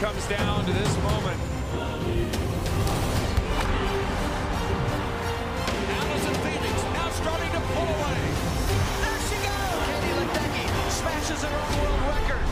comes 0.00 0.26
down 0.28 0.64
to 0.64 0.72
this 0.72 0.96
moment. 1.02 1.40
Allison 5.98 6.34
Phoenix 6.44 6.76
now 6.94 7.08
starting 7.10 7.50
to 7.56 7.60
pull 7.72 7.88
away. 7.96 8.20
There 9.02 9.20
she 9.28 9.36
goes! 9.46 9.80
Katie 9.88 10.14
Ledecky 10.18 10.64
smashes 10.98 11.40
her 11.42 11.54
own 11.64 11.78
world 11.82 12.02
record. 12.14 12.44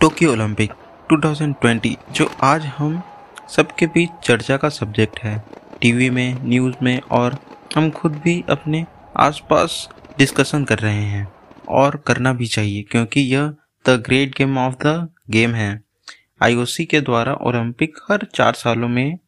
Tokyo 0.00 0.32
Olympic 0.32 0.72
2020 1.12 1.96
जो 2.16 2.28
आज 2.44 2.64
हम 2.78 3.02
सबके 3.56 3.86
बीच 3.94 4.10
चर्चा 4.24 4.56
का 4.56 4.68
subject 4.68 5.18
है 5.20 5.42
TV 5.80 6.08
में 6.10 6.42
news 6.44 6.74
में 6.82 7.00
और 7.18 7.38
हम 7.76 7.90
खुद 7.90 8.12
भी 8.12 8.44
अपने 8.50 8.86
आसपास 9.16 9.88
डिस्कशन 10.18 10.64
कर 10.64 10.78
रहे 10.78 11.02
हैं 11.02 11.32
और 11.68 11.96
करना 12.06 12.32
भी 12.32 12.46
चाहिए, 12.46 12.82
क्योंकि 12.82 13.20
यह 13.20 13.54
the 13.88 14.02
great 14.06 14.36
game 14.36 14.58
of 14.58 14.74
the 14.86 15.08
game 15.30 15.54
है। 15.54 15.82
आईओसी 16.42 16.84
के 16.84 17.00
द्वारा 17.00 17.34
ओलंपिक 17.34 17.98
हर 18.10 18.26
चार 18.34 18.52
सालों 18.52 18.88
में 18.88 19.18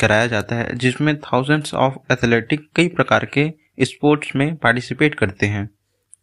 कराया 0.00 0.26
जाता 0.26 0.56
है, 0.56 0.76
जिसमें 0.76 1.20
थाउजेंड्स 1.20 1.74
ऑफ़ 1.74 2.12
एथलेटिक 2.12 2.68
कई 2.76 2.88
प्रकार 2.88 3.24
के 3.24 3.52
स्पोर्ट्स 3.80 4.36
में 4.36 4.56
पार्टिसिपेट 4.56 5.14
करते 5.14 5.46
हैं। 5.46 5.70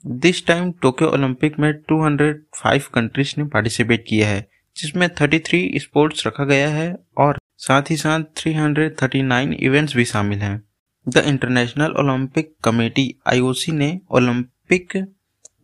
दिस 0.06 0.46
टाइम 0.48 0.72
टोक्यो 0.72 1.08
ओलंपिक 1.08 1.60
में 1.60 1.72
205 1.82 2.88
कंट्रीज़ 2.88 3.34
ने 3.38 3.44
पार्टिसिपेट 3.44 4.06
किया 4.08 4.28
है, 4.28 4.48
जिसमें 4.78 5.08
33 5.10 5.80
स्पोर्ट्स 5.80 6.28
रखा 6.28 6.44
गया 6.44 6.70
है 6.70 6.96
और 7.18 7.38
साथ 7.58 7.82
ही 7.90 7.98
साथ 7.98 8.20
339 8.38 9.54
इवेंट्स 9.54 9.96
भी 9.96 10.06
शामिल 10.06 10.40
हैं। 10.40 10.71
The 11.08 11.18
International 11.18 11.94
Olympic 12.00 12.54
Committee 12.64 13.04
IOC 13.28 13.72
ने 13.72 14.00
ओलंपिक 14.12 14.94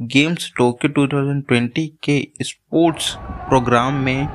गेम्स 0.01 0.51
टोक्यो 0.57 0.89
2020 0.93 1.87
के 2.03 2.27
स्पोर्ट्स 2.41 3.13
प्रोग्राम 3.19 3.93
में 3.93 4.25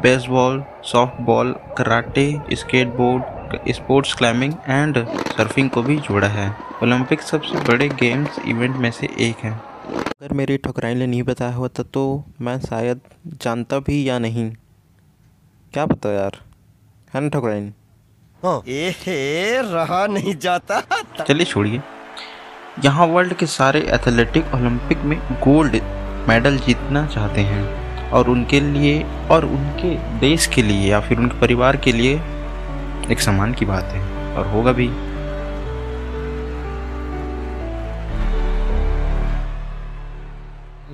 baseball 0.00 0.62
softball 0.84 1.54
karate 1.78 2.26
skateboard 2.52 3.72
sports 3.72 4.14
climbing 4.14 4.54
and 4.68 5.06
surfing 5.08 5.70
को 5.70 5.82
भी 5.82 5.96
जोड़ा 5.96 6.28
है। 6.28 6.48
ओलंपिक 6.82 7.22
सबसे 7.22 7.64
बड़े 7.64 7.88
गेम्स 7.88 8.38
इवेंट 8.38 8.76
में 8.76 8.90
से 8.90 9.08
एक 9.20 9.36
है। 9.36 9.52
अगर 9.96 10.32
मेरी 10.32 10.56
ठुकराइन 10.58 10.98
ने 10.98 11.06
नहीं 11.06 11.22
बताया 11.22 11.54
होता 11.54 11.82
तो 11.82 12.24
मैं 12.40 12.60
शायद 12.60 13.00
जानता 13.26 13.78
भी 13.78 14.08
या 14.08 14.18
नहीं। 14.18 14.50
क्या 15.72 15.86
पता 15.86 16.12
यार? 16.12 16.40
है 17.14 17.20
ना 17.20 17.28
ठुकराइन 17.28 17.74
एहे 18.44 19.62
रहा 19.62 20.06
नहीं 20.06 20.34
जाता। 20.36 20.80
चलिए 21.28 21.44
छोड़िए। 21.44 21.80
यहाँ 22.84 23.06
वर्ल्ड 23.06 23.34
के 23.34 23.46
सारे 23.46 23.80
एथलेटिक 23.80 24.54
ओलंपिक 24.54 24.98
में 24.98 25.18
गोल्ड 25.18 25.76
मेडल 26.28 26.58
जीतना 26.58 27.06
चाहते 27.06 27.40
हैं। 27.40 28.10
और 28.10 28.28
उनके 28.28 28.60
लिए 28.60 29.02
और 29.30 29.44
उनके 29.44 30.18
देश 30.18 30.46
के 30.46 30.62
लिए 30.62 30.90
या 30.90 31.00
फिर 31.00 31.18
उनके 31.18 31.40
परिवार 31.40 31.76
के 31.76 31.92
लिए 31.92 32.14
एक 33.10 33.20
सम्मान 33.20 33.54
की 33.54 33.64
बात 33.64 33.84
है। 33.84 34.36
और 34.36 34.46
होगा 34.46 34.72
भी। 34.72 34.88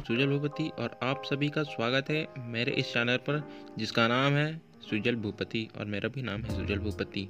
सुजल 0.03 0.27
भूपति 0.27 0.71
और 0.79 0.99
आप 1.03 1.23
सभी 1.25 1.49
का 1.49 1.63
स्वागत 1.63 2.11
है 2.11 2.27
मेरे 2.39 2.73
इस 2.73 2.87
चैनल 2.87 3.17
पर 3.17 3.49
जिसका 3.79 4.09
नाम 4.09 4.33
है 4.33 4.66
सुजल 4.83 5.17
भूपति 5.17 5.69
और 5.79 5.85
मेरा 5.85 6.09
भी 6.09 6.23
नाम 6.23 6.43
है 6.43 6.57
सुजल 6.57 6.79
भूपति। 6.79 7.29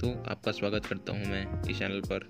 तो 0.00 0.10
आपका 0.30 0.52
स्वागत 0.52 0.86
करता 0.86 1.12
हूँ 1.12 1.26
मैं 1.26 1.70
इस 1.70 1.78
चैनल 1.78 2.00
पर। 2.02 2.28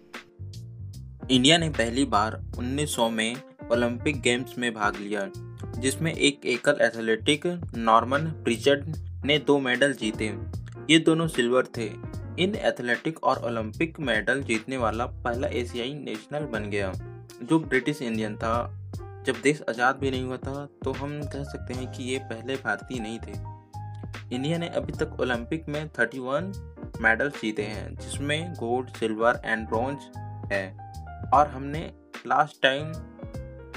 इंडिया 1.31 1.59
ने 1.59 1.69
पहली 1.71 2.05
बार 2.05 2.41
1900 2.59 3.09
में 3.11 3.37
ओलंपिक 3.73 4.21
गेम्स 4.21 4.57
में 4.59 4.73
भाग 4.75 4.97
लिया, 4.97 5.31
जिसमें 5.81 6.13
एक 6.13 6.47
एकल 6.47 6.79
एथलेटिक 6.83 7.47
नॉर्मन 7.77 8.27
प्रिचर्ड 8.45 8.97
ने 9.25 9.39
दो 9.39 9.59
मेडल 9.59 9.93
जीते। 9.93 10.35
ये 10.91 10.99
दोनों 10.99 11.27
सिल्वर 11.29 11.67
थे। 11.77 11.87
इन 12.39 12.55
एथलेटिक 12.57 13.23
और 13.25 13.45
ओलंपिक 13.45 14.01
मेडल 14.01 14.43
जीतने 14.43 14.77
वाला 14.77 15.07
पहला 15.07 15.49
एशियाई 15.49 15.95
नेशनल 15.95 16.47
बन 16.49 16.69
गया, 16.71 16.93
जो 17.43 17.59
ब्रिटिश 17.59 18.03
इंडियन 18.03 18.37
था। 18.37 18.77
जब 19.27 19.41
देश 19.43 19.63
आज़ाद 19.69 19.97
भी 19.97 20.11
नहीं 20.11 20.25
हुआ 20.25 20.37
था 20.37 20.67
तो 20.85 20.93
हम 20.93 21.21
कह 21.23 21.43
सकते 21.45 21.75
हैं 21.75 21.91
कि 21.93 22.05
ये 22.05 22.19
पहले 22.25 22.55
भारतीय 22.57 23.01
नहीं 23.01 23.19
थे। 23.19 23.33
इंडिया 24.33 24.59
ने 24.59 24.69
अभी 24.69 24.93
तक 24.93 25.21
ओलंपिक 25.21 25.69
में 25.69 25.91
31 25.91 26.53
मेडल 27.01 27.31
जीते 27.31 27.63
हैं, 27.63 27.95
जिसमें 27.95 28.55
गोल्ड, 28.55 28.89
सिल्वर 28.89 29.41
एंड 29.45 29.69
ब्रॉन्ज 29.69 29.99
है। 30.53 30.93
और 31.35 31.49
हमने 31.49 31.95
लास्ट 32.27 32.63
टाइम 32.63 32.93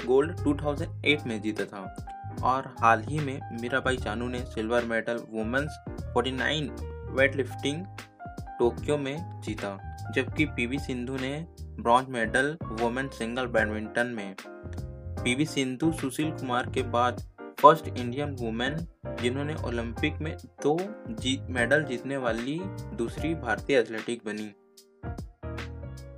गोल्ड 0.06 0.36
2008 0.40 1.26
में 1.26 1.42
जीता 1.42 1.64
था। 1.64 2.10
और 2.42 2.74
हाल 2.80 3.02
ही 3.02 3.18
में 3.18 3.60
मीराबाई 3.60 3.96
चानू 3.96 4.28
ने 4.28 4.38
silver 4.38 4.84
medal 4.84 5.16
women's 5.30 5.78
49 6.16 6.70
weightlifting 7.36 7.84
Tokyo 8.58 8.98
में 8.98 9.40
जीता, 9.40 9.96
जबकि 10.14 10.44
पीवी 10.44 10.78
सिंधु 10.78 11.16
ने 11.16 11.46
bronze 11.60 12.08
medal 12.08 12.58
women 12.64 13.08
single 13.08 13.46
badminton 13.46 14.06
में। 14.06 14.34
पीवी 15.24 15.46
सिंधु 15.46 15.92
सुशील 15.92 16.30
कुमार 16.30 16.70
के 16.70 16.82
बाद 16.82 17.33
फ़र्स्ट 17.60 17.88
इंडियन 17.88 18.30
वुमेन 18.40 18.76
जिन्होंने 19.22 19.54
ओलंपिक 19.66 20.20
में 20.20 20.36
दो 20.62 20.76
जीत 21.10 21.46
मेडल 21.50 21.84
जीतने 21.84 22.16
वाली 22.16 22.60
दूसरी 22.96 23.34
भारतीय 23.34 23.78
एथलेटिक 23.78 24.22
बनी। 24.26 24.50